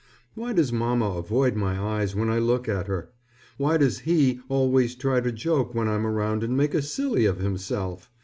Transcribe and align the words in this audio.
Why 0.33 0.51
does 0.51 0.73
mamma 0.73 1.09
avoid 1.11 1.55
my 1.55 1.79
eyes 1.79 2.15
when 2.15 2.27
I 2.27 2.39
look 2.39 2.67
at 2.67 2.87
her? 2.87 3.11
Why 3.57 3.77
does 3.77 3.99
he 3.99 4.39
always 4.49 4.95
try 4.95 5.21
to 5.21 5.31
joke 5.31 5.75
when 5.75 5.87
I'm 5.87 6.07
around 6.07 6.41
and 6.43 6.57
make 6.57 6.73
a 6.73 6.81
silly 6.81 7.25
of 7.25 7.37
himself? 7.37 8.09